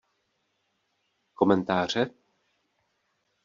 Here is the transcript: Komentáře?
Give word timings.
Komentáře? 1.33 2.09